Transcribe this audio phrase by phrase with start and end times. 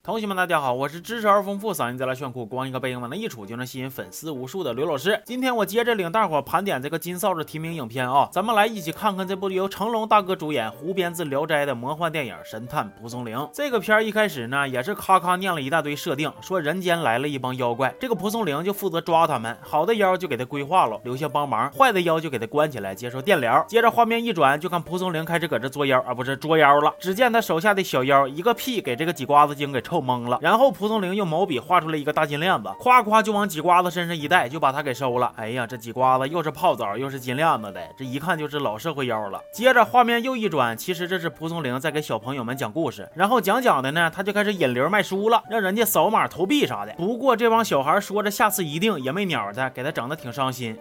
[0.00, 5.20] 同学们，大家好，我是知识而丰富、嗓音贼拉炫酷、光一个背影往那一杵就能吸引粉丝无数的刘老师。
[5.26, 13.36] 今天我接着领大伙盘点这个金扫帚提名影片啊，咱们来一起看看这部由成龙大哥主演、胡编自《聊斋》的魔幻电影《神探蒲松龄》。
[13.52, 23.62] 这个片儿一开始呢，也是咔咔念了一大堆设定，说人间来了一帮妖怪，这个蒲松龄就负责抓他们，好的妖就给他规划了，留下帮忙；坏的妖就给他关起来，接受电疗。
[23.68, 26.94] 接着画面一转，就看蒲松龄开始搁这作妖啊，不是捉妖了。
[26.98, 30.68] 只见他手下的小妖一个屁给这个几瓜子精给懵了，然后。
[30.78, 35.32] 蒲松龄用毛笔画出了一个大金链子，夸夸就往几瓜子身上一戴，就把他给收了。
[35.34, 39.40] 哎呀，这几瓜子又是泡澡又是金链子的，这一看就是老社会妖了。
[39.52, 46.92] 接着画面又一转，其实这是蒲松龄在给小朋友们讲故事，然后讲讲的呢，他就开始引流卖书了，让人家扫码投币啥的。
[46.92, 50.78] 不过这帮小孩说着下次一定也没鸟他，给他整的挺伤心。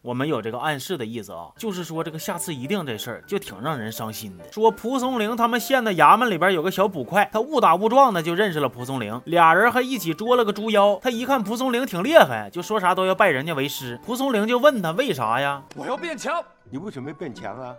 [0.00, 4.44] 我们有这个暗示的意思啊，就是说这个下次一定这事儿就挺让人伤心的。
[4.52, 10.98] 说蒲松龄他们县的衙门里边有个小捕快，他误打误撞的就认识了蒲松龄，俩人还一起捉了个猪妖。
[11.02, 13.98] 他一看蒲松龄挺厉害，就说啥都要拜人家为师。
[14.04, 15.62] 蒲松龄就问他为啥呀？
[15.76, 16.42] 我要变强。
[16.70, 17.74] 你为什么要变强啊？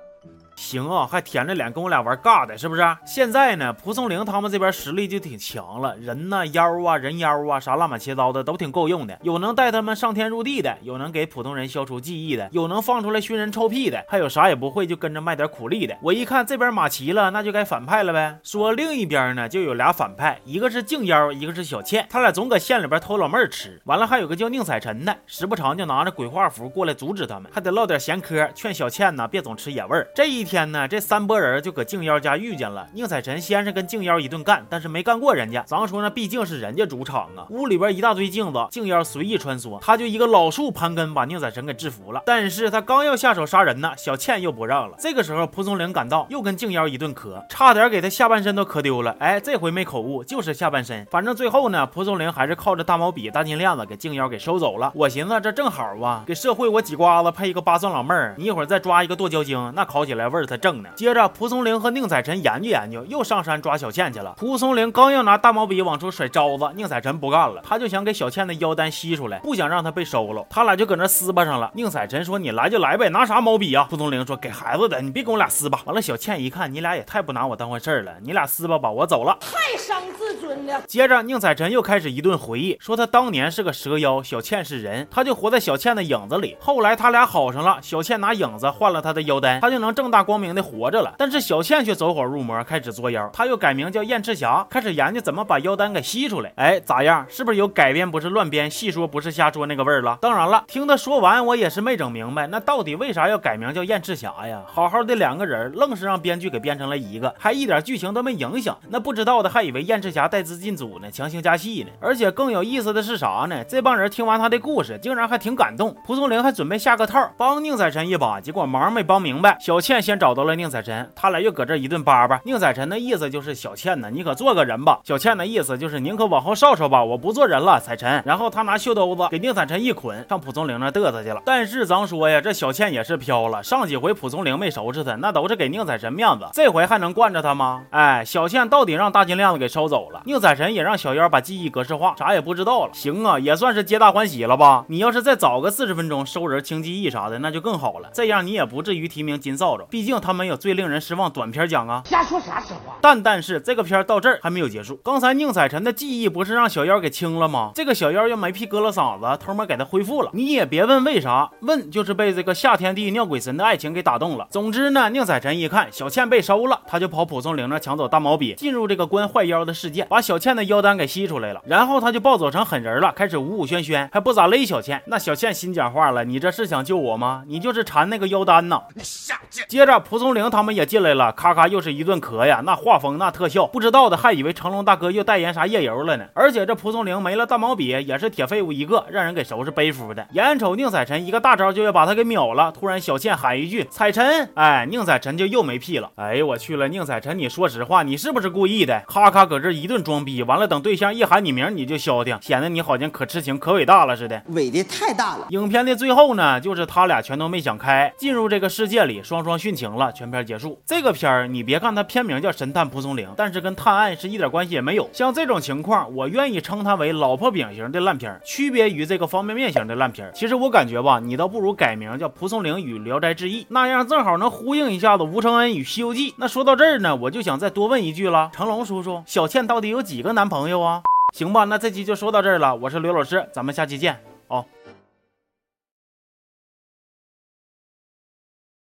[0.56, 2.84] 行啊，还舔着脸跟我俩玩尬的，是不是？
[3.06, 9.18] 现在呢，蒲松龄他们这边实力就挺强了，人呢妖啊，人妖啊，啥乱码七糟的都挺够用的。
[9.23, 15.98] 有能带他们上天入地的，有能给普通人消除记忆的，有能放出来熏人臭屁的，还有啥也不会就跟着卖点苦力的。
[16.02, 18.38] 我一看这边马齐了，那就该反派了呗。
[18.44, 23.82] 说另一边呢，就有俩反派，一个是静妖，一个是小倩，他俩总搁县里边偷老妹儿吃。
[23.86, 30.08] 完了还有个叫宁采臣的，时不常就拿着鬼画符过来阻止他们，还得唠点闲嗑，劝小倩呢别总吃野味儿。
[30.16, 31.23] 这一天呢，这三。
[31.23, 35.63] 波人就搁静妖家遇见了宁采臣，先是跟静妖一顿干，但是没干过人家。
[35.66, 42.21] 咱说那毕竟是人家主场啊，屋里边一大堆镜子，静妖随意穿梭，他就一个老树盘根把宁采臣给制服了。
[42.25, 44.97] 但是他刚要下手杀人呢，小倩又不让了。
[44.99, 49.16] 这个时候蒲松龄赶到，又跟静妖一顿磕，差点给他下半身都磕丢了。
[49.19, 51.05] 哎，这回没口误，就是下半身。
[51.09, 54.91] 反正最后呢，蒲松龄还是靠着大毛笔、大金链子给静妖给收走了。
[54.94, 60.89] 我寻思这正好啊，给社会我几瓜子配一个八蒜老妹儿，你一会儿再抓一个剁椒精，那烤起来味儿才正呢。
[60.95, 61.14] 接。
[61.14, 64.33] 着蒲松龄和宁采臣研究研究，又上山抓小倩去了。
[64.36, 70.44] 蒲松龄刚要拿大毛笔往出甩招子，宁采臣不干了，他就想给小倩的妖丹吸出来，不想让她被收了。
[70.49, 71.70] 他俩就搁那撕巴上了。
[71.76, 80.82] 宁采臣说：“你来就来呗，拿啥毛笔啊？”蒲松龄说：“给孩子的，你别跟我俩撕巴。”完了，小倩一看，你俩也太不拿我当回事了，你俩撕巴吧，我走了，太伤自尊了。
[80.88, 86.58] 接着，宁采臣又开始一顿回忆，说他当年是个蛇妖，小倩是人，他就活在小倩的影子里。
[86.60, 91.14] 后来他俩好上了，小倩拿影子换了他的妖丹，他就能正大光明的活着了。
[91.20, 91.84] 但是小倩。
[91.84, 93.30] 却走火入魔，开始作妖。
[93.34, 96.54] 她又改名叫燕赤霞，开始研究怎么把妖丹给吸出来。
[96.56, 97.26] 哎，咋样？
[97.28, 100.17] 是不是有改编不是乱编，细说不是瞎说那个味儿了？
[100.22, 104.62] 当然了，听他说完，我也是没整明白，那到底为啥要改名叫燕赤霞呀？
[104.66, 108.78] 好好的两个人，愣是让编剧给编成了一个，还一点剧情都没影响。
[108.88, 111.89] 那不知道的还以为燕赤霞带资进组呢，强行加戏呢。
[112.00, 113.62] 而且更有意思的是啥呢？
[113.66, 115.94] 这帮人听完他的故事，竟然还挺感动。
[116.06, 119.58] 蒲松龄还准备下个套，帮宁采臣一把，结果忙没帮明白。
[119.60, 121.74] 小倩先找到了宁采臣，他俩又搁这。
[121.84, 125.02] 一顿叭叭，宁采臣的意思就是小倩呢，你可做个人吧。
[125.04, 128.24] 小倩的意思就是宁可往后稍稍吧，我不做人了，采臣。
[128.25, 131.42] 然后他拿袖兜子给宁采臣一捆，上蒲松龄那嘚瑟去了。
[131.46, 137.84] 但是咱说呀，这小倩也是飘了，上几回蒲松龄没收拾他，那都是给宁采臣面子，这回还能惯着他吗？
[137.90, 142.94] 哎，小倩到底让大金链子给收走了，宁采臣也让小妖把记忆格式化，啥也不知道了。
[142.94, 144.86] 行啊，也算是皆大欢喜了吧？
[144.88, 152.03] 你要是再早个四十分钟收人清记忆啥的，那就更好了，这样你也不至于提名金扫帚，毕竟他们有最令人失望短片奖啊。
[152.06, 152.44] 瞎说。
[152.44, 152.97] 啥实话？
[153.00, 154.97] 但但是这个片到这儿还没有结束。
[154.97, 157.71] 刚才宁采臣的记忆不是让小妖给清了吗？
[157.74, 160.30] 这个小妖又没屁割了嗓子，偷摸给他恢复了。
[160.33, 164.45] 你也别问为啥，问就是被这个夏天地尿鬼神的爱情给打动了。
[164.51, 171.62] 总之呢，宁采臣一看小倩被收了，他就跑蒲松龄那抢走大毛笔，进入这个关坏妖的世界，把小倩的妖丹给吸出来了。
[171.65, 175.01] 然后他就暴走成狠人了，开始五五轩轩，还不咋勒小倩。
[175.06, 177.44] 那小倩心讲话了，你这是想救我吗？
[177.47, 178.81] 你就是馋那个妖丹呐！
[178.95, 179.65] 你下贱。
[179.69, 182.45] 接着蒲松龄他们也进来了，咔咔又是一顿咳。
[182.45, 186.25] 呀，那画风那特效，不知道的还以为成龙大哥又代言啥夜游了呢。
[186.33, 190.27] 而且这蒲松龄没了大毛笔，也是铁废物一个，让人给收拾背夫的。
[190.31, 196.12] 眼瞅宁采臣一个大招就要把他给秒了，突然小倩喊一句“采臣”，哎，宁采臣就又没屁了。
[196.15, 199.03] 哎呦我去了，宁采臣，你说实话，你是不是故意的？
[199.07, 205.47] 咔咔搁这一顿装逼，完了等对象一喊你名你就消停，显得你好像可痴情可伟大了似的，伟的太大了。
[205.50, 209.82] 影片的最后呢，就是他俩全都没想开，进入这个世界里双双殉情。
[209.83, 210.80] 行了，全片结束。
[210.85, 215.09] 这个片儿你别看它片名叫《神探蒲松龄》，但是跟探案是一点关系也没有。
[215.12, 220.31] 像这种情况，我愿意称它为老婆饼型的烂片，区别于这个方便面型的烂片。
[220.33, 226.31] 其实我感觉吧，你倒不如改名叫《蒲松龄与聊斋志异》，那样正好能呼应一下子吴承恩与《西游记》。
[226.38, 231.01] 那说到这儿呢，我就想再多问一句了，成龙叔叔，小倩到底有几个男朋友啊？
[231.33, 232.75] 行吧，那这期就说到这儿了。
[232.75, 234.18] 我是刘老师，咱们下期见。
[234.47, 234.63] 哦。